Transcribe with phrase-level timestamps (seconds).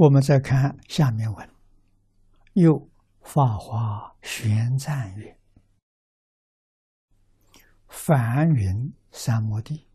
[0.00, 1.50] 我们再看下面文，
[2.54, 2.80] 又
[3.20, 5.38] 《法华玄赞》曰
[7.86, 9.86] ：“梵云三摩地，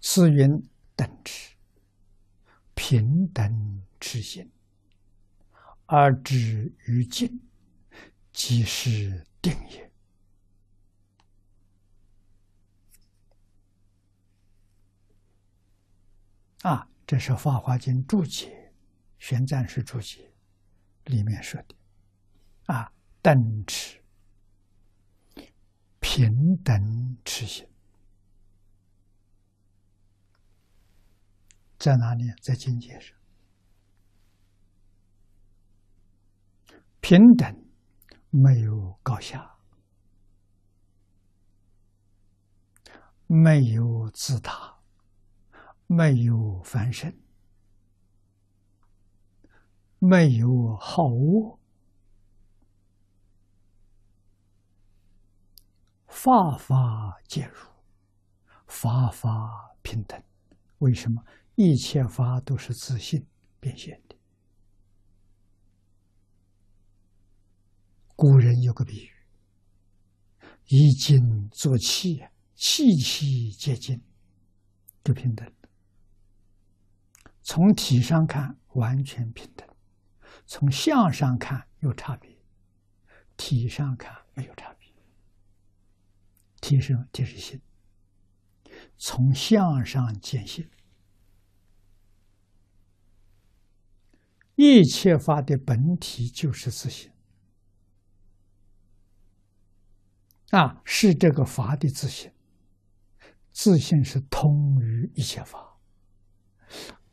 [0.00, 0.62] 此云
[0.94, 1.56] 等持，
[2.74, 4.48] 平等持心，
[5.86, 7.40] 而止于静，
[8.32, 9.90] 即是定也。”
[16.62, 16.88] 啊。
[17.12, 18.72] 这是《法华经》注解，
[19.18, 20.32] 玄奘是注解
[21.04, 21.74] 里面说的，
[22.72, 23.34] 啊，等
[23.66, 24.02] 持
[26.00, 27.68] 平等持心，
[31.78, 32.32] 在哪里？
[32.40, 33.14] 在境界上，
[37.02, 37.54] 平等
[38.30, 39.54] 没有高下，
[43.26, 44.71] 没有自大。
[45.94, 47.14] 没有翻身，
[49.98, 51.58] 没有好恶，
[56.06, 57.68] 法法皆如，
[58.66, 60.18] 法法平等。
[60.78, 61.22] 为什么？
[61.56, 63.26] 一切法都是自信
[63.60, 64.16] 变现的。
[68.16, 69.10] 古人有个比喻：
[70.68, 72.24] 以金作器，
[72.54, 74.02] 器器皆金，
[75.04, 75.52] 就平等。
[77.42, 79.68] 从体上看完全平等，
[80.46, 82.30] 从相上看有差别。
[83.36, 84.88] 体上看没有差别，
[86.60, 87.60] 体是体是心。
[88.96, 90.70] 从相上见性，
[94.54, 97.10] 一切法的本体就是自性
[100.50, 102.32] 啊，是这个法的自性。
[103.50, 105.78] 自性是通于一切法。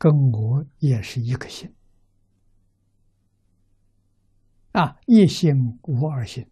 [0.00, 1.70] 跟我也是一个心
[4.72, 6.48] 啊，一心无二心，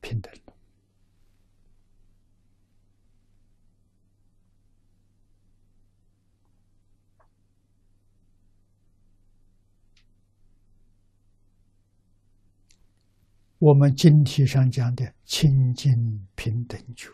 [0.00, 0.32] 平等。
[13.58, 17.08] 我们经题上讲的清净平等觉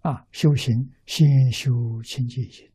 [0.00, 2.66] 啊，修行先修清净心。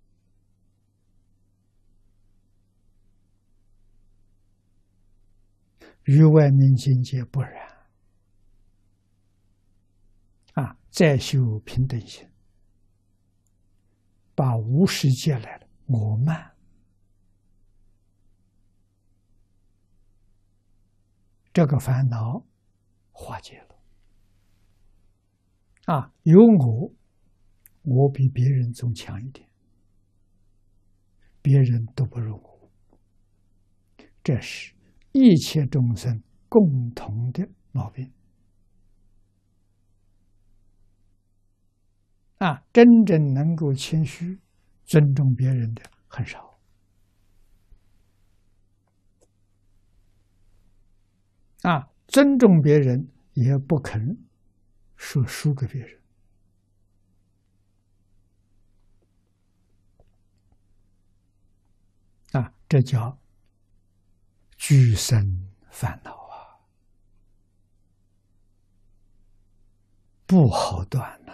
[6.05, 7.53] 与外面境界不然，
[10.53, 10.75] 啊！
[10.89, 12.27] 再修平等心，
[14.35, 16.55] 把无世界来了我慢
[21.53, 22.45] 这个烦恼
[23.11, 23.75] 化解了。
[25.85, 26.93] 啊，有我，
[27.83, 29.47] 我比别人总强一点，
[31.41, 32.69] 别人都不如我，
[34.23, 34.73] 这是。
[35.13, 38.11] 一切众生共同的毛病
[42.37, 42.63] 啊！
[42.73, 44.39] 真正能够谦虚、
[44.83, 46.57] 尊重别人的很少
[51.61, 51.87] 啊！
[52.07, 54.01] 尊重别人也不肯
[54.95, 56.01] 说输给别人
[62.31, 62.53] 啊！
[62.67, 63.17] 这叫。
[64.63, 66.53] 俱生烦恼啊，
[70.27, 71.33] 不好断呐！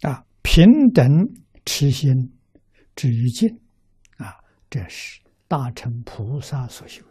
[0.00, 1.28] 啊，平等
[1.66, 2.34] 持心
[2.96, 3.60] 止于静
[4.16, 7.04] 啊，这是大乘菩萨所修。